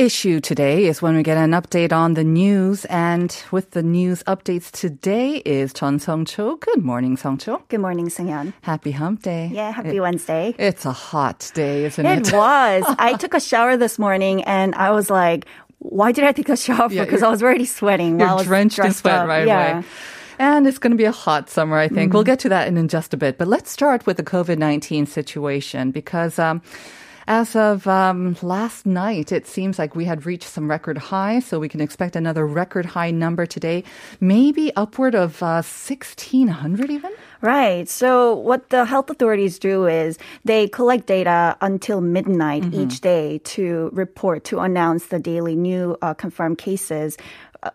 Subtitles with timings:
[0.00, 2.86] Issue today is when we get an update on the news.
[2.86, 6.56] And with the news updates today is Chun Song Cho.
[6.56, 7.62] Good morning, Song Cho.
[7.68, 8.54] Good morning, Sungyeon.
[8.62, 9.50] Happy hump day.
[9.52, 10.54] Yeah, happy It- Wednesday.
[10.58, 12.28] It's a hot day, isn't it?
[12.28, 12.84] It was.
[12.98, 15.44] I took a shower this morning and I was like,
[15.80, 16.88] why did I take a shower?
[16.88, 19.28] Because you're- I was already sweating You're while I was drenched in sweat up.
[19.28, 19.78] right yeah.
[19.80, 19.86] away.
[20.38, 22.14] And it's going to be a hot summer, I think.
[22.14, 23.36] We'll get to that in, in just a bit.
[23.36, 26.62] But let's start with the COVID 19 situation because um,
[27.30, 31.60] as of um, last night, it seems like we had reached some record high, So
[31.60, 33.84] we can expect another record high number today,
[34.18, 37.12] maybe upward of uh, 1,600 even.
[37.40, 37.88] Right.
[37.88, 42.80] So what the health authorities do is they collect data until midnight Mm-hmm.
[42.80, 47.16] each day to report, to announce the daily new uh, confirmed cases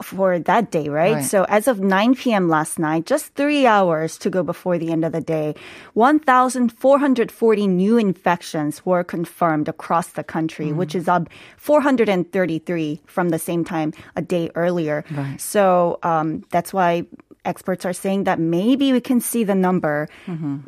[0.02, 1.16] for that day, right?
[1.16, 1.23] Right.
[1.23, 2.50] So as of 9 p.m.
[2.50, 5.53] last night, just three hours to go before the end of the day,
[5.94, 10.75] 1,440 new infections were confirmed across the country, Mm.
[10.75, 15.03] which is up 433 from the same time a day earlier.
[15.11, 15.39] Right.
[15.39, 17.06] So um, that's why
[17.44, 20.08] experts are saying that maybe we can see the number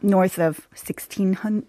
[0.04, 1.66] north of 1600,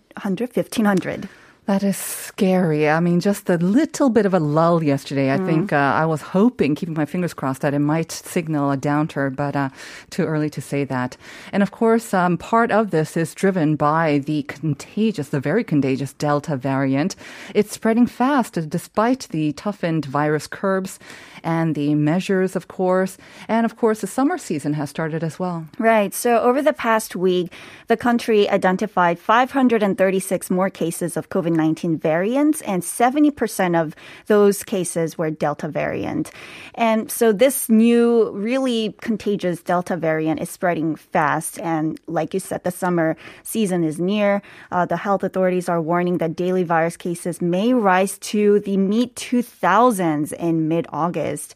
[0.55, 1.29] 1500.
[1.69, 2.89] That is scary.
[2.89, 5.31] I mean, just a little bit of a lull yesterday.
[5.31, 8.79] I think uh, I was hoping, keeping my fingers crossed, that it might signal a
[8.79, 9.69] downturn, but uh,
[10.09, 11.19] too early to say that.
[11.53, 16.15] And of course, um, part of this is driven by the contagious, the very contagious
[16.15, 17.17] Delta variant.
[17.55, 20.99] It's spreading fast despite the toughened virus curbs
[21.45, 23.19] and the measures, of course.
[23.47, 25.67] And of course, the summer season has started as well.
[25.79, 26.15] Right.
[26.15, 27.53] So over the past week,
[27.89, 33.95] the country identified 536 more cases of COVID 19 variants, and 70% of
[34.27, 36.31] those cases were Delta variant.
[36.75, 41.61] And so this new, really contagious Delta variant is spreading fast.
[41.61, 44.41] And like you said, the summer season is near.
[44.73, 49.15] Uh, the health authorities are warning that daily virus cases may rise to the mid
[49.17, 51.55] 2000s in mid August.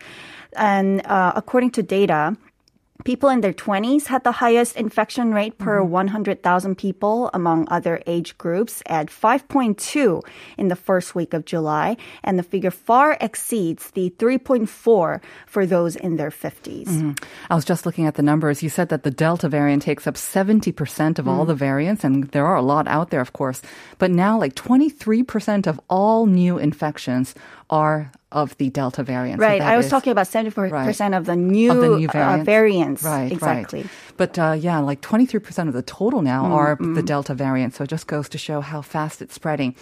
[0.54, 2.36] And uh, according to data,
[3.04, 8.38] People in their 20s had the highest infection rate per 100,000 people among other age
[8.38, 10.22] groups at 5.2
[10.56, 11.96] in the first week of July.
[12.22, 17.18] And the figure far exceeds the 3.4 for those in their 50s.
[17.50, 18.62] I was just looking at the numbers.
[18.62, 21.28] You said that the Delta variant takes up 70% of Mm.
[21.28, 23.62] all the variants, and there are a lot out there, of course.
[23.98, 27.34] But now, like 23% of all new infections
[27.69, 29.41] are of the Delta variant.
[29.41, 29.60] So Right.
[29.60, 31.15] that I was is- talking about 74% Right.
[31.19, 32.44] of the new, of the new uh, variants.
[32.47, 33.03] variants.
[33.04, 33.81] Right, Exactly.
[33.82, 33.91] Right.
[34.16, 37.75] But uh, yeah, like 23% of the total now Mm, are the Delta variant.
[37.75, 39.75] So it just goes to show how fast it's spreading.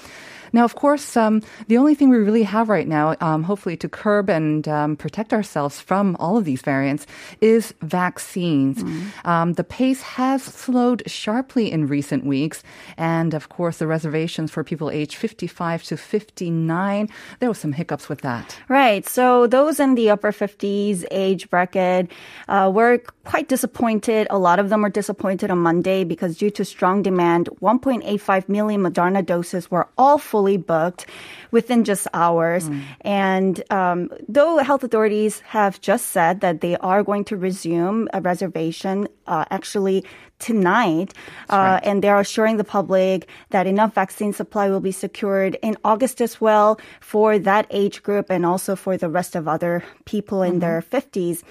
[0.53, 3.89] Now, of course, um, the only thing we really have right now, um, hopefully to
[3.89, 7.07] curb and um, protect ourselves from all of these variants,
[7.41, 8.83] is vaccines.
[8.83, 9.27] Mm.
[9.27, 12.63] Um, the pace has slowed sharply in recent weeks.
[12.97, 18.09] And of course, the reservations for people aged 55 to 59, there was some hiccups
[18.09, 18.57] with that.
[18.69, 19.09] Right.
[19.09, 22.11] So those in the upper 50s age bracket
[22.49, 24.27] uh, were quite disappointed.
[24.31, 28.83] A lot of them were disappointed on Monday because due to strong demand, 1.85 million
[28.83, 31.05] Moderna doses were all fully booked
[31.51, 32.65] within just hours.
[33.03, 38.23] And um, though health authorities have just said that they are going to resume a
[38.25, 40.01] reservation uh, actually
[40.39, 41.13] tonight,
[41.51, 46.23] uh, and they're assuring the public that enough vaccine supply will be secured in August
[46.25, 50.61] as well for that age group and also for the rest of other people in
[50.65, 51.45] their 50s.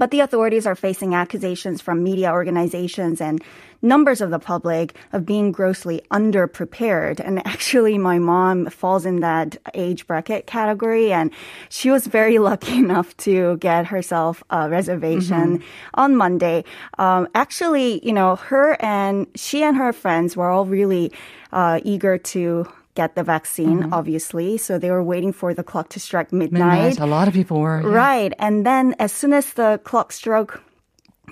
[0.00, 3.44] But the authorities are facing accusations from media organizations and
[3.82, 7.20] numbers of the public of being grossly underprepared.
[7.20, 11.12] And actually, my mom falls in that age bracket category.
[11.12, 11.30] And
[11.68, 16.64] she was very lucky enough to get herself a reservation on Monday.
[16.96, 21.12] Um, actually, you know, her and she and her friends were all really
[21.52, 23.94] uh, eager to get the vaccine, mm-hmm.
[23.94, 24.58] obviously.
[24.58, 27.80] So they were waiting for the clock to strike Midnight, a lot of people were.
[27.80, 27.88] yeah.
[27.88, 28.32] Right.
[28.38, 30.62] And then as soon as the clock struck,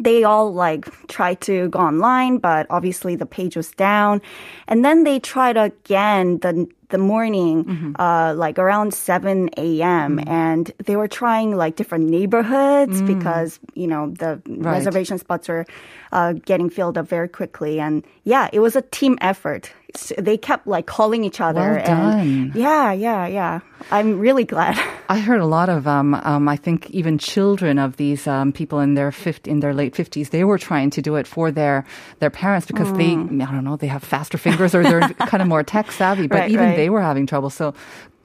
[0.00, 4.22] they all like tried to go online, but obviously the page was down.
[4.68, 7.92] And then they tried again the the morning, Mm-hmm.
[8.00, 10.20] uh, like around 7 a.m.
[10.26, 14.40] And they were trying like different neighborhoods because, you know, the.
[14.48, 14.72] Right.
[14.78, 15.66] reservation spots were
[16.12, 17.80] uh, getting filled up very quickly.
[17.80, 19.70] And yeah, it was a team effort.
[19.94, 21.60] S- They kept like calling each other.
[21.60, 22.18] Well done.
[22.28, 23.60] And yeah, yeah, yeah.
[23.90, 24.76] I'm really glad.
[25.08, 28.80] I heard a lot of, um, um, I think even children of these um, people
[28.80, 31.84] in their 50, in their late fifties, they were trying to do it for their
[32.20, 33.40] their parents because they, Mm.
[33.42, 36.26] I don't know, they have faster fingers or they're kind of more tech savvy.
[36.28, 36.76] But Right, even right.
[36.78, 37.50] They were having trouble.
[37.50, 37.74] So,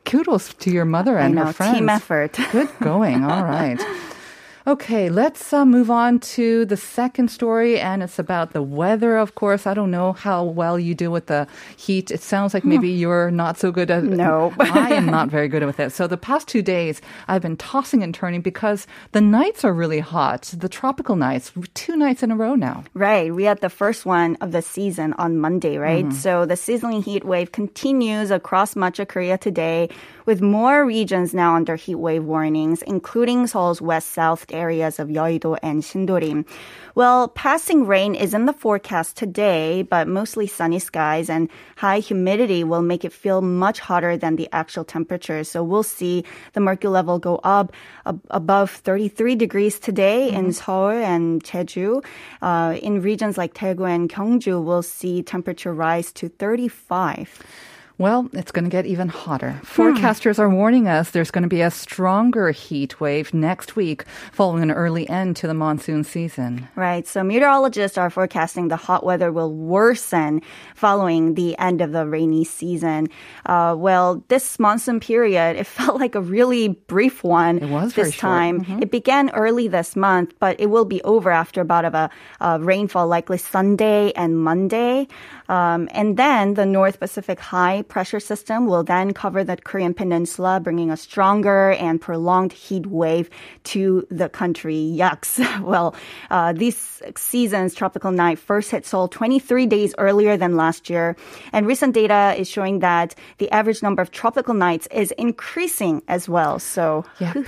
[0.06, 1.78] kudos to your mother and know, her friends.
[1.78, 2.38] team effort.
[2.52, 3.24] Good going.
[3.24, 3.80] All right.
[4.66, 9.36] Okay, let's uh, move on to the second story, and it's about the weather, of
[9.36, 9.68] course.
[9.68, 12.12] I don't know how well you do with the heat.
[12.12, 14.54] It sounds like maybe you're not so good at No.
[14.60, 15.92] I am not very good with it.
[15.92, 20.00] So the past two days, I've been tossing and turning because the nights are really
[20.00, 20.44] hot.
[20.58, 22.86] The tropical nights, two nights in a row now.
[22.94, 23.36] Right.
[23.36, 26.14] We had the first one of the season on Monday, right?
[26.14, 29.90] So the sizzling heat wave continues across much of Korea today
[30.26, 35.82] with more regions now under heat wave warnings, including Seoul's west-south areas of Yeouido and
[35.82, 36.46] Sindorim.
[36.96, 42.64] Well, passing rain is in the forecast today, but mostly sunny skies and high humidity
[42.64, 45.44] will make it feel much hotter than the actual temperature.
[45.44, 46.24] So we'll see
[46.54, 47.74] the mercury level go up
[48.06, 52.06] ab- above 33 degrees today in Seoul and Jeju.
[52.42, 57.42] Uh, in regions like Daegu and Gyeongju, we'll see temperature rise to 35.
[58.00, 59.60] Well, it's going to get even hotter.
[59.64, 64.64] Forecasters are warning us there's going to be a stronger heat wave next week following
[64.64, 66.68] an early end to the monsoon season.
[66.76, 67.08] Right.
[67.08, 70.42] So meteorologists are forecasting the hot weather will worsen
[70.74, 73.10] following the end of the rainy season.
[73.46, 78.14] Uh, well, this monsoon period, it felt like a really brief one It was this
[78.16, 78.34] short.
[78.34, 78.64] Mm-hmm.
[78.64, 78.82] time.
[78.82, 82.10] It began early this month, but it will be over after about of a,
[82.42, 85.08] a rainfall likely Sunday and Monday.
[85.48, 90.60] Um, and then the North Pacific high pressure system will then cover the Korean peninsula,
[90.60, 93.30] bringing a stronger and prolonged heat wave
[93.72, 94.82] to the country.
[95.02, 95.32] Yucks.
[95.74, 95.94] Well,
[96.32, 96.78] uh, this
[97.16, 101.16] season's tropical night first hit Seoul 23 days earlier than last year.
[101.54, 106.28] And recent data is showing that the average number of tropical nights is increasing as
[106.28, 106.58] well.
[106.60, 107.46] So, Yep.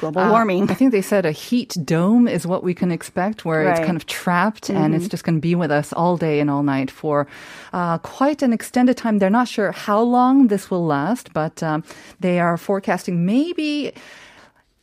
[0.00, 0.70] global Uh, warming.
[0.70, 3.76] I think they said a heat dome is what we can expect, where it's Right.
[3.78, 3.86] Mm-hmm.
[3.86, 6.62] kind of trapped and it's just going to be with us all day and all
[6.76, 7.26] night for
[7.72, 9.18] uh, quite an extended time.
[9.18, 11.84] They're not sure how long this will last, but um,
[12.20, 13.92] they are forecasting maybe.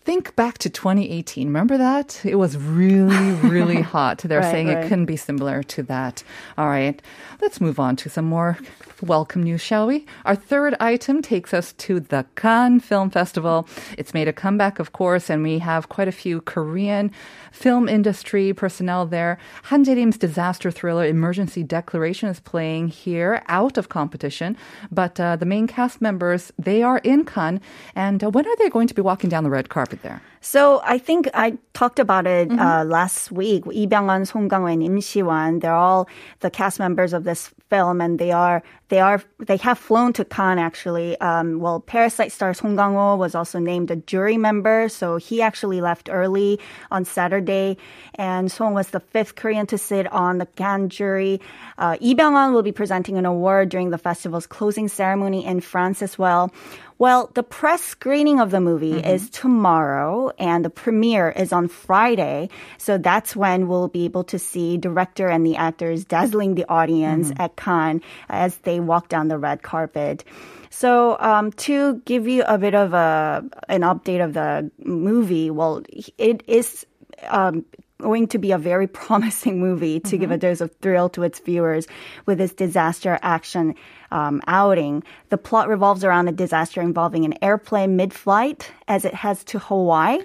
[0.06, 1.48] Think back to 2018.
[1.48, 2.20] Remember that?
[2.26, 4.18] It was really, really hot.
[4.18, 4.80] They're Right, saying right.
[4.84, 6.24] it couldn't be similar to that.
[6.58, 7.02] All right.
[7.42, 8.58] Let's move on to some more
[9.04, 10.06] welcome you, shall we?
[10.24, 13.68] Our third item takes us to the Cannes Film Festival.
[13.98, 17.12] It's made a comeback, of course, and we have quite a few Korean
[17.52, 19.38] film industry personnel there.
[19.64, 24.56] Han Jae-rim's disaster thriller Emergency Declaration is playing here out of competition,
[24.90, 27.60] but uh, the main cast members, they are in Cannes.
[27.96, 30.22] And uh, when are they going to be walking down the red carpet there?
[30.46, 32.60] So I think I talked about it Mm-hmm.
[32.60, 33.66] uh, last week.
[33.66, 36.10] Lee Byung-hun, Song Kang-ho, and Im Si-wan, they're all
[36.42, 40.26] the cast members of this film, and they are they are they have flown to
[40.26, 41.18] Cannes actually.
[41.22, 45.80] Um, well, Parasite star Song Kang-ho was also named a jury member, so he actually
[45.80, 46.60] left early
[46.92, 47.78] on Saturday,
[48.16, 51.40] and Song was the fifth Korean to sit on the Cannes jury.
[51.78, 56.02] Uh, Lee Byung-hun will be presenting an award during the festival's closing ceremony in France
[56.04, 56.52] as well.
[57.00, 62.50] Well, the press screening of the movie is tomorrow and the premiere is on Friday.
[62.78, 67.32] So that's when we'll be able to see director and the actors dazzling the audience
[67.38, 70.24] at Cannes as they walk down the red carpet.
[70.70, 75.84] So, um, to give you a bit of a an update of the movie, well,
[76.18, 76.88] it is
[77.28, 77.64] um,
[78.04, 81.40] going to be a very promising movie to give a dose of thrill to its
[81.40, 81.88] viewers
[82.26, 83.76] with this disaster action
[84.14, 85.04] um, outing.
[85.30, 90.20] The plot revolves around a disaster involving an airplane mid-flight as it heads to Hawaii.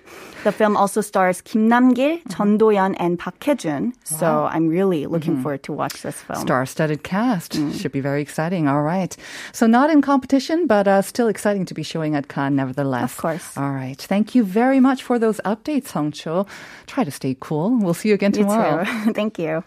[0.45, 3.93] The film also stars Kim Nam-gil, Jeon Do-yeon, and Park Hae-jun.
[4.05, 6.41] So I'm really looking forward to watch this film.
[6.41, 7.55] Star-studded cast.
[7.79, 8.69] Should be very exciting.
[8.69, 9.17] All right.
[9.53, 13.13] So not in competition, but uh, still exciting to be showing at Cannes nevertheless.
[13.13, 13.57] Of course.
[13.57, 14.01] All right.
[14.01, 16.47] Thank you very much for those updates, Hong Cho.
[16.87, 17.79] Try to stay cool.
[17.79, 18.85] We'll see you again You tomorrow.
[18.85, 19.13] too.
[19.21, 19.65] Thank you.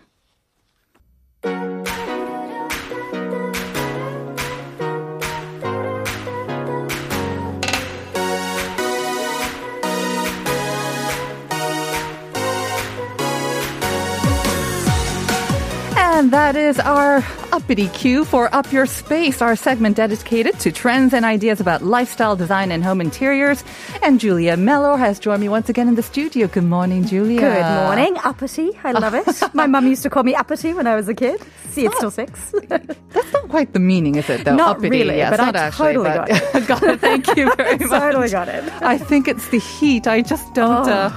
[16.32, 17.18] And that is our
[17.52, 22.38] uppity cue for Up Your Space, our segment dedicated to trends and ideas about lifestyle
[22.38, 23.66] design and home interiors.
[24.02, 26.48] And Julia Mello has joined me once again in the studio.
[26.48, 27.42] Good morning, Julia.
[27.42, 28.72] Good morning, uppity.
[28.82, 29.28] I love it.
[29.54, 31.42] My mum used to call me uppity when I was a kid.
[31.72, 32.54] See, it's still six.
[32.70, 34.46] That's not quite the meaning, is it?
[34.46, 36.68] Though Not uppity, really, yeah, but I not actually, totally but- got it.
[36.70, 37.00] got it.
[37.02, 37.90] Thank you very much.
[37.90, 38.64] totally got it.
[38.82, 40.08] I think it's the heat.
[40.08, 40.92] I just don't Oh.
[40.94, 41.10] uh,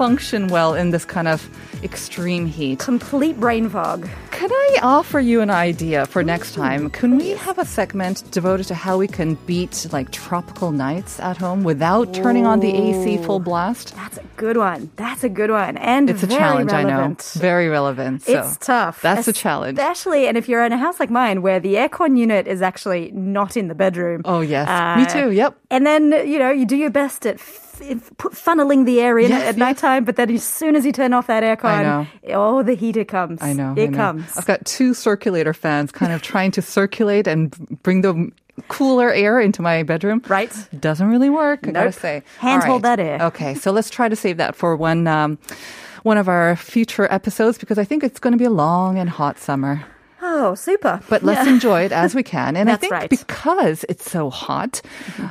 [0.00, 1.48] function well in this kind of
[1.82, 2.78] extreme heat.
[2.78, 4.08] Complete brain fog.
[4.30, 6.90] Can I offer you an idea for next time?
[6.90, 11.36] Can we have a segment devoted to how we can beat like tropical nights at
[11.38, 13.94] home without turning on the AC full blast?
[13.96, 14.90] That's a good one.
[14.96, 15.76] That's a good one.
[15.78, 17.32] And It's a very challenge, relevant.
[17.34, 17.40] I know.
[17.40, 18.22] Very relevant.
[18.22, 19.00] So It's tough.
[19.00, 19.78] That's a challenge.
[19.78, 23.10] Especially, and if you're in a house like mine where the aircon unit is actually
[23.12, 24.20] not in the bedroom.
[24.26, 24.68] Oh, yes.
[24.68, 25.30] Uh, Me too.
[25.32, 25.56] Yep.
[25.70, 29.18] And then, you know, you do your best at f- f- put- funneling the air
[29.18, 29.56] in Yes, at yes.
[29.56, 33.40] nighttime, but then as soon as you turn off that aircon, oh, the heater comes.
[33.42, 33.74] I know.
[33.76, 33.96] It I know.
[33.96, 34.36] comes.
[34.36, 37.50] I've got two circulator fans kind of trying to circulate and
[37.82, 38.30] bring the
[38.68, 40.22] cooler air into my bedroom.
[40.28, 40.50] Right.
[40.80, 42.22] Doesn't really work, I gotta say.
[42.38, 43.18] Hand hold that air.
[43.22, 45.38] Okay, so let's try to save that for one, um,
[46.04, 49.10] one of our future episodes because I think it's going to be a long and
[49.10, 49.84] hot summer.
[50.22, 51.00] Oh, super.
[51.08, 51.52] But let's Yeah.
[51.52, 52.56] enjoy it as we can.
[52.56, 53.10] And I think right.
[53.10, 54.80] because it's so hot,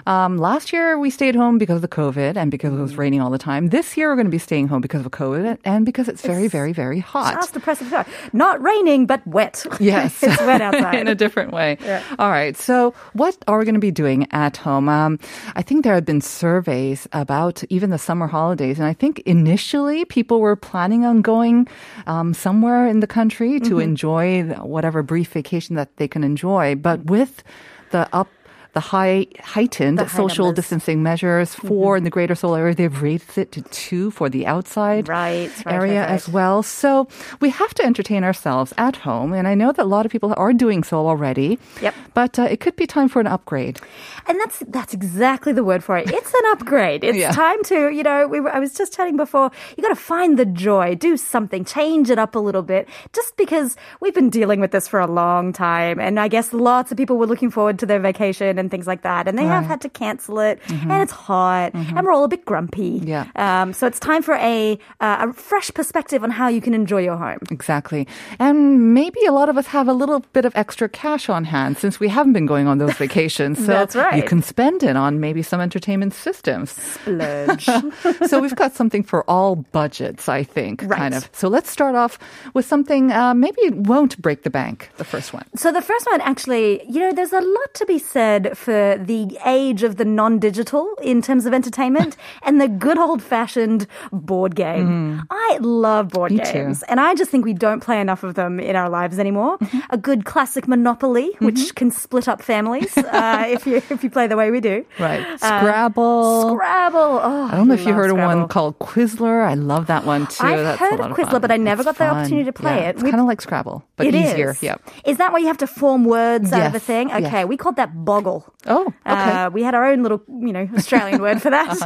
[0.06, 3.20] um, last year we stayed home because of the COVID and because it was raining
[3.22, 3.70] all the time.
[3.70, 6.48] This year we're going to be staying home because of COVID and because it's very,
[6.48, 7.34] very, very hot.
[7.36, 7.88] Just depressive.
[7.88, 8.08] thought.
[8.32, 9.66] Not raining, but wet.
[9.80, 10.22] Yes.
[10.24, 10.96] it's wet outside.
[11.02, 11.78] in a different way.
[12.20, 12.56] All right.
[12.56, 14.88] So, what are we going to be doing at home?
[14.90, 15.20] Um,
[15.56, 18.78] I think there have been surveys about even the summer holidays.
[18.80, 21.68] And I think initially people were planning on going
[22.08, 23.82] um, somewhere in the country to Mm-hmm.
[23.82, 26.76] enjoy the- whatever brief vacation that they can enjoy.
[26.76, 27.44] But with
[27.92, 28.28] the up,
[28.76, 30.52] the high heightened The high social numbers.
[30.52, 30.62] Mm-hmm.
[30.62, 34.46] distancing measures 4 in the greater Seoul area, they've raised it to two for the
[34.46, 36.62] outside Right, right, area right, as well.
[36.62, 37.08] So
[37.40, 40.34] we have to entertain ourselves at home, and I know that a lot of people
[40.38, 41.58] are doing so already.
[41.82, 41.94] Yep.
[42.14, 43.80] But uh, it could be time for an upgrade.
[44.28, 46.06] And that's that's exactly the word for it.
[46.12, 47.04] It's an upgrade.
[47.04, 47.32] It's Yeah.
[47.32, 50.38] time to, you know, we were, I was just chatting before, you got to find
[50.38, 54.60] the joy, do something, change it up a little bit, just because we've been dealing
[54.60, 56.00] with this for a long time.
[56.00, 59.02] And I guess lots of people were looking forward to their vacation and things like
[59.04, 59.28] that.
[59.28, 60.60] And they have had to cancel it.
[60.70, 61.74] And it's hot.
[61.74, 63.00] And we're all a bit grumpy.
[63.00, 63.08] Mm-hmm.
[63.08, 63.26] Yeah.
[63.36, 67.02] Um, so it's time for a, uh, a fresh perspective on how you can enjoy
[67.02, 67.40] your home.
[67.52, 68.08] Exactly.
[68.40, 71.78] And maybe a lot of us have a little bit of extra cash on hand
[71.78, 73.60] since we haven't been going on those vacations.
[73.60, 74.16] So That's right.
[74.16, 76.72] You can spend it on maybe some entertainment systems.
[76.72, 77.66] Splurge.
[78.28, 80.98] so we've got something for all budgets, I think, Right.
[80.98, 81.30] kind of.
[81.34, 82.20] So let's start off
[82.54, 85.46] with something uh, maybe it won't break the bank, the first one.
[85.56, 89.38] So the first one, actually, you know, there's a lot to be said for the
[89.46, 95.22] age of the non-digital in terms of entertainment and the good old-fashioned board game.
[95.30, 96.38] I love board Mm.
[96.40, 96.54] Me too.
[96.54, 99.58] games, and I just think we don't play enough of them in our lives anymore.
[99.90, 101.74] A good classic Monopoly, which Mm-hmm.
[101.76, 104.86] can split up families uh, if you if you play the way we do.
[105.00, 105.24] Right.
[105.40, 106.56] Scrabble.
[106.56, 107.20] Scrabble.
[107.24, 109.42] Oh, I don't know if you heard of one called Quiddler.
[109.42, 110.44] I love that one too.
[110.46, 111.42] I've That's heard of Quiddler, fun.
[111.42, 112.96] but I never It's got the opportunity to play Yeah, it.
[112.96, 114.52] It's kind of like Scrabble, but easier.
[114.52, 114.64] is.
[114.64, 114.82] Yep.
[115.06, 117.10] Is that why you have to form words out of a Yes, thing?
[117.10, 117.24] yes.
[117.26, 118.45] Okay, we called that boggle.
[118.68, 118.94] Oh, okay.
[119.06, 121.78] Uh, we had our own little, you know, Australian word for that.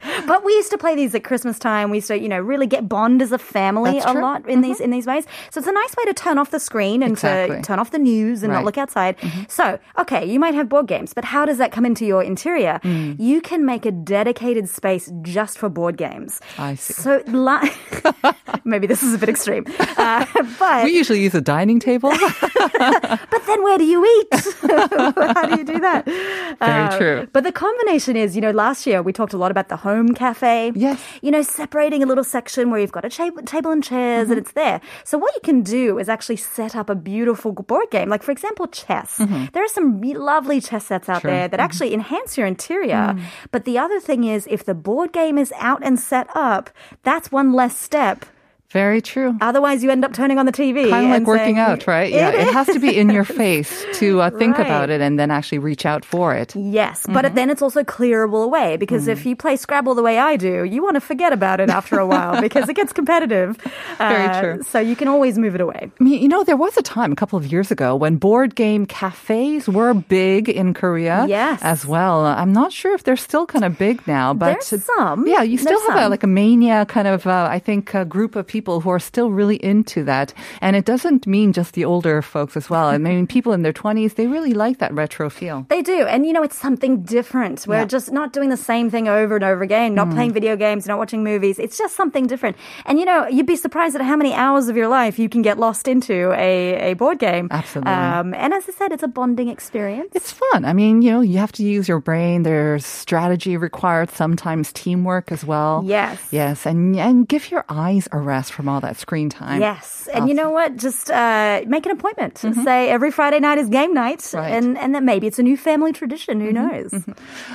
[0.26, 1.90] but we used to play these at Christmas time.
[1.90, 4.14] We used to, you know, really get bond as a family That's a true.
[4.20, 4.22] Mm-hmm.
[4.44, 5.26] lot in these in these ways.
[5.50, 7.56] So it's a nice way to turn off the screen and Exactly.
[7.58, 8.56] to turn off the news and Right.
[8.56, 8.64] Mm-hmm.
[8.64, 9.16] not look outside.
[9.48, 12.80] So, okay, you might have board games, but how does that come into your interior?
[12.82, 13.20] Mm.
[13.20, 16.40] You can make a dedicated space just for board games.
[16.58, 16.94] I see.
[16.94, 17.70] So, li-
[18.64, 19.64] maybe this is a bit extreme,
[19.96, 20.26] uh,
[20.58, 22.10] but we usually use a dining table.
[22.10, 24.40] but then where do you eat?
[24.62, 26.03] How do you do that?
[26.60, 27.28] Very Uh, true.
[27.32, 30.14] But the combination is, you know, last year we talked a lot about the home
[30.14, 30.72] cafe.
[30.74, 31.00] Yes.
[31.22, 34.32] You know, separating a little section where you've got a cha- table and chairs Mm-hmm.
[34.32, 34.80] and it's there.
[35.04, 38.08] So what you can do is actually set up a beautiful board game.
[38.08, 39.16] Like, for example, chess.
[39.52, 41.28] There are some lovely chess sets out Mm-hmm.
[41.28, 41.30] Sure.
[41.30, 41.34] Mm.
[41.34, 43.16] there that actually enhance your interior.
[43.50, 46.70] But the other thing is, if the board game is out and set up,
[47.02, 48.24] that's one less step.
[48.74, 49.36] Very true.
[49.40, 50.90] Otherwise, you end up turning on the TV.
[50.90, 52.10] Kind of like working saying, out, right?
[52.12, 54.66] Yeah, it has to be in your face to uh, think Right.
[54.66, 56.54] about it and then actually reach out for it.
[56.56, 57.34] Yes, but Mm-hmm.
[57.36, 59.12] then it's also clearable away because Mm.
[59.14, 61.98] if you play Scrabble the way I do, you want to forget about it after
[62.00, 63.56] a while because it gets competitive.
[63.98, 64.62] Very Uh, true.
[64.64, 65.82] So you can always move it away.
[66.00, 68.56] I mean, you know, there was a time a couple of years ago when board
[68.56, 71.62] game cafes were big in Korea Yes.
[71.62, 72.26] as well.
[72.26, 75.28] I'm not sure if they're still kind of big now, but There's some.
[75.28, 78.02] Yeah, you still There's have a, like a mania kind of, uh, I think, uh,
[78.04, 80.32] group of people people who are still really into that.
[80.62, 82.86] And it doesn't mean just the older folks as well.
[82.86, 85.66] I mean, people in their 20s, they really like that retro feel.
[85.68, 86.06] They do.
[86.06, 87.66] And you know, it's something different.
[87.68, 87.84] We're Yeah.
[87.96, 90.96] just not doing the same thing over and over again, not playing video games, not
[90.96, 91.58] watching movies.
[91.58, 92.56] It's just something different.
[92.86, 95.42] And you know, you'd be surprised at how many hours of your life you can
[95.42, 97.48] get lost into a, a board game.
[97.50, 97.92] Absolutely.
[97.92, 100.12] Um, and as I said, it's a bonding experience.
[100.14, 100.64] It's fun.
[100.64, 102.44] I mean, you know, you have to use your brain.
[102.44, 105.82] There's strategy required, sometimes teamwork as well.
[105.84, 106.16] Yes.
[106.30, 106.64] Yes.
[106.64, 109.60] And, and give your eyes a rest from all that screen time.
[109.60, 110.76] Yes, and you know what?
[110.76, 112.42] Just uh, make an appointment.
[112.44, 114.36] And say every Friday night is game night, Mm-hmm.
[114.38, 114.54] Right.
[114.54, 116.40] and and then maybe it's a new family tradition.
[116.40, 116.94] Who knows?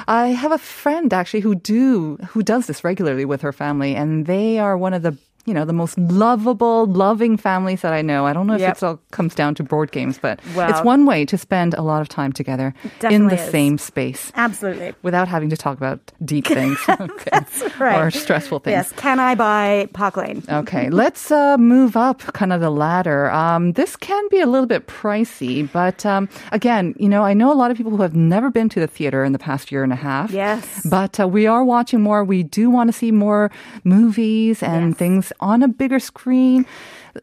[0.07, 4.25] I have a friend actually who do who does this regularly with her family, and
[4.25, 5.15] they are one of the
[5.45, 8.25] you know the most lovable, loving families that I know.
[8.25, 8.77] I don't know if Yep.
[8.77, 11.81] it all comes down to board games, but Well- it's one way to spend a
[11.81, 12.73] lot of time together
[13.09, 13.49] in the is.
[13.51, 14.31] same space.
[14.35, 14.93] Absolutely.
[15.01, 17.39] Without having to talk about deep things okay.
[17.79, 17.99] right.
[17.99, 18.73] or stressful things.
[18.73, 18.91] Yes.
[18.93, 20.43] Can I buy Park Lane?
[20.49, 23.31] Okay, let's uh, move up kind of the ladder.
[23.31, 27.51] Um, this can be a little bit pricey, but um, again, you know, I know
[27.51, 29.83] a lot of people who have never been to the theater in the past year
[29.83, 30.31] and a half.
[30.31, 30.85] Yes.
[30.89, 32.23] But uh, we are watching more.
[32.23, 33.49] We do want to see more
[33.83, 34.97] movies and Yes.
[34.97, 36.65] things on a bigger screen.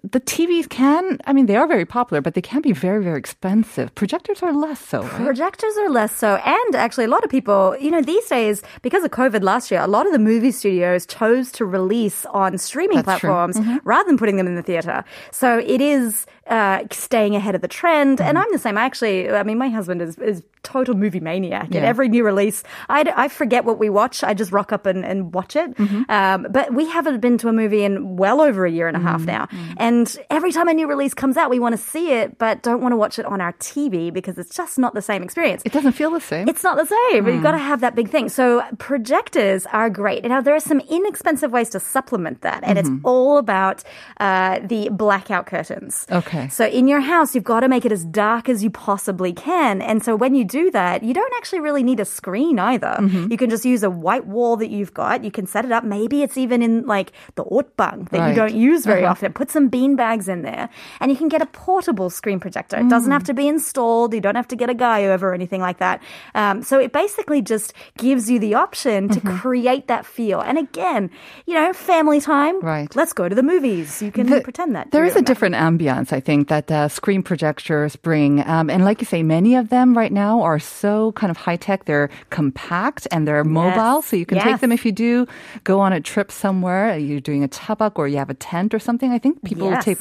[0.03, 3.19] The TVs can, I mean, they are very popular, but they can be very, very
[3.19, 3.95] expensive.
[3.95, 5.25] Projectors are less so, right?
[5.25, 6.37] Projectors are less so.
[6.37, 9.81] And actually, a lot of people, you know, these days, because of COVID last year,
[9.81, 13.77] a lot of the movie studios chose to release on streaming That's platforms mm-hmm.
[13.85, 15.05] rather than putting them in the theater.
[15.31, 18.21] So it is uh, staying ahead of the trend.
[18.21, 18.47] And mm-hmm.
[18.47, 18.79] I'm the same.
[18.79, 21.69] I actually, I mean, my husband is, is total movie maniac.
[21.71, 21.83] Yeah.
[21.83, 24.25] every new release, I, I forget what we watch.
[24.25, 25.75] I just rock up and, and watch it.
[25.77, 26.11] Mm-hmm.
[26.11, 29.01] Um, but we haven't been to a movie in well over a year and a
[29.01, 29.49] half now.
[29.77, 29.86] And
[30.31, 32.93] every time a new release comes out, we want to see it, but don't want
[32.93, 35.63] to watch it on our TV because it's just not the same experience.
[35.65, 36.49] It doesn't feel the same.
[36.49, 37.25] It's not the same.
[37.25, 38.29] But You've got to have that big thing.
[38.29, 40.25] So projectors are great.
[40.25, 43.85] Now there are some inexpensive ways to supplement that, and it's all about
[44.19, 46.07] uh, the blackout curtains.
[46.11, 46.49] Okay.
[46.49, 49.83] So in your house, you've got to make it as dark as you possibly can.
[49.83, 52.97] And so when you do that, you don't actually really need a screen either.
[53.31, 55.23] You can just use a white wall that you've got.
[55.25, 55.85] You can set it up.
[55.85, 59.13] Maybe it's even in like the otbang that you don't use very Uh-huh.
[59.13, 59.33] often.
[59.33, 60.69] Put some bean bags in there,
[61.01, 62.77] and you can get a portable screen projector.
[62.79, 64.15] It doesn't have to be installed.
[64.15, 66.03] You don't have to get a guy over or anything like that.
[66.35, 69.39] Um, so it basically just gives you the option to Mm-hmm.
[69.39, 70.41] create that feel.
[70.41, 71.11] And again,
[71.47, 72.61] you know, family time.
[72.61, 72.95] Right.
[72.95, 74.01] Let's go to the movies.
[74.03, 74.91] You can The- pretend that.
[74.93, 75.27] there is a that.
[75.27, 78.47] different ambience, I think, that uh, screen projectors bring.
[78.47, 81.57] Um, and like you say, many of them right now are so kind of high
[81.57, 81.87] tech.
[81.87, 84.03] They're compact and they're mobile.
[84.03, 85.27] So you can take them if you do
[85.65, 88.79] go on a trip somewhere, you're doing a chabak or you have a tent or
[88.79, 89.11] something.
[89.11, 89.85] I think people Yes.
[89.85, 90.01] take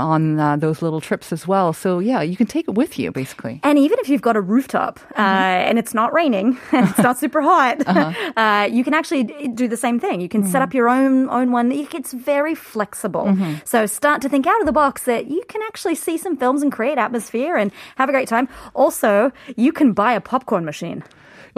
[0.00, 1.72] on uh, those little trips as well.
[1.72, 3.60] So yeah, you can take it with you basically.
[3.64, 5.68] And even if you've got a rooftop uh, Mm-hmm.
[5.70, 8.32] and it's not raining and it's not super hot, Uh-huh.
[8.36, 10.20] uh, you can actually do the same thing.
[10.20, 10.62] You can set Mm-hmm.
[10.62, 11.72] up your own own one.
[11.72, 13.36] It's very flexible.
[13.64, 16.62] So start to think out of the box that you can actually see some films
[16.62, 18.48] and create atmosphere and have a great time.
[18.74, 21.02] Also, you can buy a popcorn machine.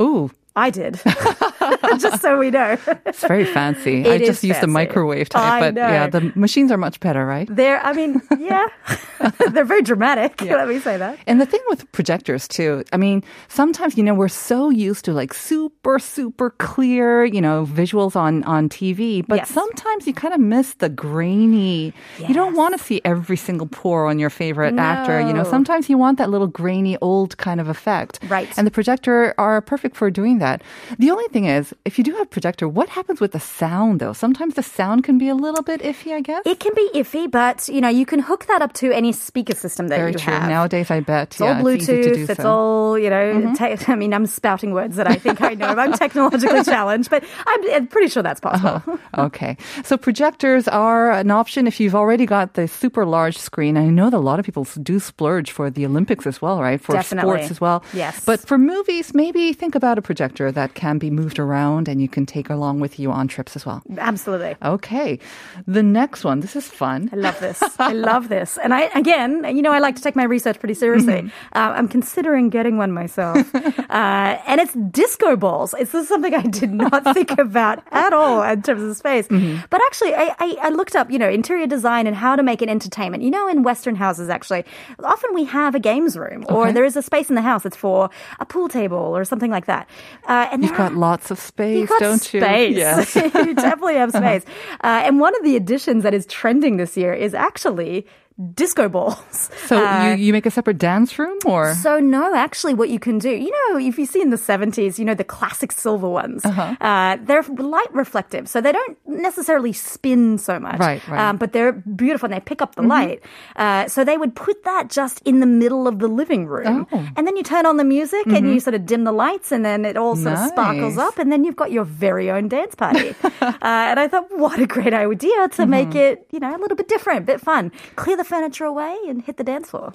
[0.00, 1.00] Ooh, I did,
[1.98, 2.76] just so we know.
[3.06, 4.00] it's very fancy.
[4.04, 7.24] It I just is use the microwave type, but yeah, the machines are much better,
[7.24, 7.48] right?
[7.50, 8.66] They're, I mean, yeah,
[9.52, 10.40] they're very dramatic.
[10.42, 11.18] Let me say that.
[11.26, 15.12] And the thing with projectors too, I mean, sometimes you know we're so used to
[15.12, 19.50] like super super clear, you know, visuals on on TV, but Yes.
[19.50, 21.94] sometimes you kind of miss the grainy.
[22.18, 22.28] Yes.
[22.28, 25.44] You don't want to see every single pore on your favorite actor, you know.
[25.44, 28.18] Sometimes you want that little grainy old kind of effect.
[28.28, 28.48] Right.
[28.58, 30.62] And the projector are perfect for doing that.
[30.98, 34.12] The only thing is, if you do have projector, what happens with the sound though?
[34.12, 36.42] Sometimes the sound can be a little bit iffy, I guess.
[36.44, 39.54] It can be iffy, but you know you can hook that up to any speaker
[39.54, 40.32] system that Very you true.
[40.32, 40.48] have.
[40.48, 41.28] Nowadays, I bet.
[41.32, 42.14] It's all yeah, it's to Bluetooth.
[42.14, 42.50] do it's so.
[42.50, 43.24] all you know.
[43.34, 43.54] Mm-hmm.
[43.54, 45.66] te- I mean, I'm spouting words that I think I know.
[45.66, 48.82] I'm technologically challenged, but I'm, pretty sure that's possible.
[48.86, 49.26] Uh-huh.
[49.26, 49.56] okay.
[49.84, 53.76] So projectors are an option if you've already got the super large screen.
[53.76, 56.80] I know that a lot of people do splurge for the Olympics as well, right?
[56.80, 57.30] For Definitely.
[57.30, 57.84] sports as well.
[57.92, 58.24] Yes.
[58.24, 62.08] But for movies, maybe think about a projector that can be moved around and you
[62.08, 63.82] can take along with you on trips as well.
[63.98, 64.56] Absolutely.
[64.62, 65.18] Okay.
[65.66, 66.40] The next one.
[66.40, 67.10] This is fun.
[67.12, 67.62] I love this.
[67.78, 68.58] I love this.
[68.58, 71.14] And I, again, you know, I like to take my research pretty seriously.
[71.14, 71.28] Mm-hmm.
[71.58, 73.54] Uh, I'm considering getting one myself.
[73.54, 75.74] uh, and it's disco balls.
[75.78, 79.26] It's just something I did not think about at all in terms of space.
[79.28, 79.64] Mm-hmm.
[79.70, 82.62] But actually, I, I, I looked up, you know, interior design and how to make
[82.62, 83.22] it entertainment.
[83.22, 84.64] You know, in Western houses, actually,
[85.02, 86.72] often we have a games room or Okay.
[86.72, 89.66] there is a space in the house that's for a pool table or something like
[89.66, 89.88] that.
[90.26, 92.40] Uh, and You've got are- lots of space, don't you?
[92.40, 92.76] space.
[92.76, 93.14] Yes.
[93.34, 94.44] you definitely have space.
[94.82, 98.06] Uh, and one of the additions that is trending this year is actually
[98.54, 99.50] disco balls.
[99.66, 101.74] So Uh, you, you make a separate dance room or?
[101.74, 104.98] so no, actually, what you can do, you know, if you see in the seventies,
[104.98, 106.74] you know, the classic silver ones, Uh-huh.
[106.80, 111.20] uh, they're light reflective, so they don't necessarily spin so much, Right, right.
[111.20, 113.20] Um, but they're beautiful and they pick up the light.
[113.56, 117.06] Uh, so they would put that just in the middle of the living room, Oh.
[117.16, 119.64] and then you turn on the music and you sort of dim the lights, and
[119.64, 122.74] then it all sort of sparkles up, and then you've got your very own dance
[122.74, 123.14] party.
[123.42, 123.52] uh,
[123.90, 126.88] and I thought, what a great idea to make it, you know, a little bit
[126.88, 127.70] different, a bit fun.
[127.96, 129.92] Clear the furniture away and hit the dance floor.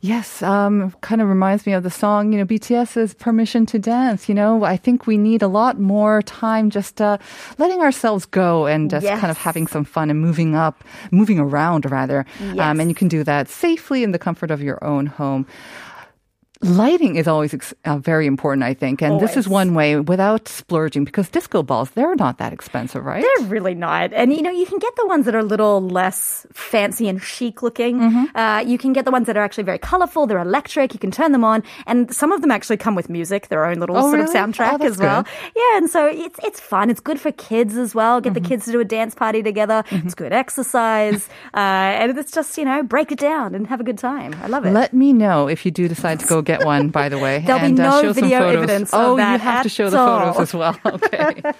[0.00, 4.28] Yes, um, kind of reminds me of the song, you know, BTS's Permission to Dance.
[4.28, 7.16] You know, I think we need a lot more time just uh,
[7.56, 11.90] letting ourselves go and just kind of having some fun and moving up, moving around
[11.90, 12.26] rather.
[12.58, 15.46] Um, and you can do that safely in the comfort of your own home.
[16.64, 19.02] Lighting is always ex- uh, very important, I think.
[19.02, 23.22] And this is one way without splurging because disco balls, they're not that expensive, right?
[23.38, 24.12] They're really not.
[24.14, 27.22] And you know, you can get the ones that are a little less fancy and
[27.22, 28.02] chic looking.
[28.34, 30.26] Uh, you can get the ones that are actually very colorful.
[30.26, 30.94] They're electric.
[30.94, 31.62] You can turn them on.
[31.86, 34.24] And some of them actually come with music, their own little Oh, sort really?
[34.24, 35.22] of soundtrack Oh, as well.
[35.24, 35.32] good.
[35.56, 35.76] Yeah.
[35.76, 36.88] And so it's, it's fun.
[36.88, 38.20] It's good for kids as well.
[38.22, 39.84] Get the kids to do a dance party together.
[39.90, 41.28] It's good exercise.
[41.54, 44.34] uh, and it's just, you know, break it down and have a good time.
[44.42, 44.72] I love it.
[44.72, 47.38] Let me know if you do decide to go get one, by the way.
[47.40, 48.56] There'll be and, uh, no show video photos.
[48.62, 50.32] evidence Oh, you have to show the all.
[50.34, 50.78] photos as well.
[50.84, 51.52] Okay.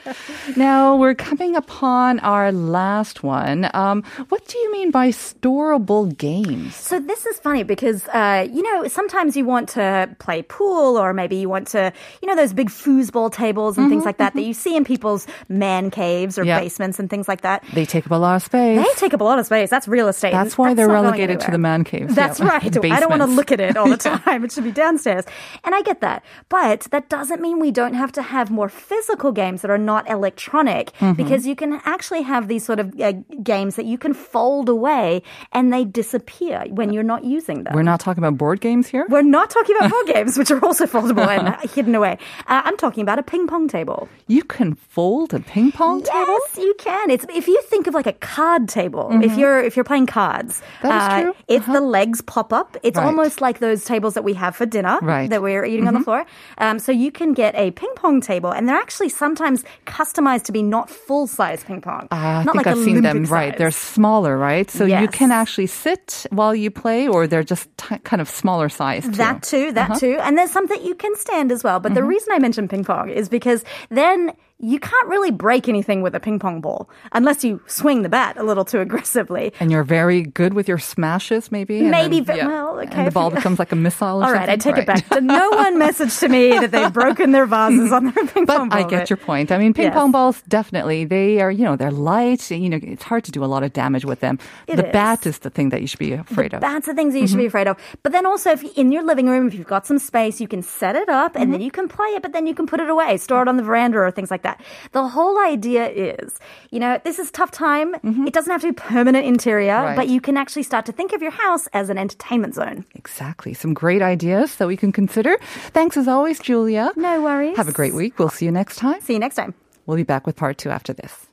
[0.57, 3.69] now we're coming upon our last one.
[3.75, 6.75] Um, what do you mean by storable games?
[6.77, 11.13] So this is funny because uh, you know sometimes you want to play pool or
[11.13, 14.43] maybe you want to you know those big foosball tables and things like that that
[14.43, 16.61] you see in people's man caves or Yeah.
[16.61, 17.65] basements and things like that.
[17.73, 18.79] They take up a lot of space.
[18.85, 19.71] They take up a lot of space.
[19.71, 20.33] That's real estate.
[20.33, 22.15] That's why they're relegated to the man caves.
[22.15, 22.49] That's Yeah.
[22.49, 22.65] right.
[22.93, 24.45] I don't want to look at it all the time.
[24.45, 25.25] It should be downstairs.
[25.65, 26.19] And I get that.
[26.49, 30.03] But that doesn't mean we don't have to have more physical games that are not
[30.11, 31.13] electronic Mm-hmm.
[31.23, 35.23] because you can actually have these sort of uh, games that you can fold away
[35.53, 37.73] and they disappear when you're not using them.
[37.75, 39.05] We're not talking about board games here.
[39.09, 41.45] We're not talking about board games, which are also foldable and
[41.77, 42.19] hidden away.
[42.47, 44.09] Uh, I'm talking about a ping pong table.
[44.27, 46.39] You can fold a ping pong table.
[46.47, 47.11] Yes, you can.
[47.11, 49.09] It's if you think of like a card table.
[49.29, 50.89] If you're if you're playing cards, Mm-hmm.
[50.89, 51.35] That is uh, true.
[51.55, 52.77] It's the legs pop up.
[52.83, 53.07] It's Right.
[53.07, 55.23] almost like those tables that we have for dinner Right.
[55.25, 55.31] Mm-hmm.
[55.31, 56.25] that we're eating on the floor.
[56.59, 60.53] Um, so you can get a ping pong table, and they're actually sometimes customized to
[60.53, 62.09] be not full size ping pong.
[62.11, 63.17] Ah, I not think like I've seen them.
[63.17, 64.71] Olympic Right, they're smaller, right?
[64.71, 68.69] So you can actually sit while you play, or they're just t- kind of smaller
[68.69, 69.05] size.
[69.05, 69.11] Too.
[69.13, 70.01] That too, that Uh-huh.
[70.01, 70.19] too.
[70.21, 71.81] And there's some that you can stand as well.
[71.81, 71.95] But Mm-hmm.
[71.97, 74.33] the reason I mentioned ping pong is because then
[74.65, 78.37] you can't really break anything with a ping pong ball unless you swing the bat
[78.37, 79.53] a little too aggressively.
[79.61, 81.83] And you're very good with your smashes, maybe.
[81.83, 84.23] Maybe, then- ve- well, okay, And the ball becomes like a missile.
[84.23, 85.05] Or All right, I take it back.
[85.23, 88.69] No one messaged to me that they've broken their vases on their ping But pong
[88.71, 88.79] ball.
[88.79, 89.53] I get your point.
[89.53, 89.95] I mean, ping Yes.
[89.95, 91.51] pong balls definitely they are.
[91.51, 92.51] You know, they're light.
[92.51, 94.39] You know, it's hard to do a lot of damage with them.
[94.67, 94.93] It the is.
[94.93, 96.61] bat is the thing that you should be afraid of.
[96.61, 97.49] That's the things that you should be Mm-hmm.
[97.49, 97.77] afraid of.
[98.03, 100.63] But then also, if in your living room, if you've got some space, you can
[100.63, 101.65] set it up and then Mm-hmm.
[101.67, 103.63] you can play it, but then you can put it away, store it on the
[103.63, 104.54] veranda or things like that.
[104.93, 106.39] The whole idea is,
[106.71, 107.95] you know, this is tough time.
[108.27, 109.85] It doesn't have to be permanent interior, Mm-hmm.
[109.87, 109.97] Right.
[109.97, 112.85] but you can actually start to think of your house as an entertainment zone.
[112.95, 113.55] Exactly.
[113.55, 115.37] Some great ideas that we can consider.
[115.73, 116.91] Thanks as always, Julia.
[116.97, 117.57] No worries.
[117.57, 118.19] Have a great week.
[118.19, 119.01] We'll see you next time.
[119.01, 119.55] See you next time.
[119.87, 121.27] We'll be back with part two after this.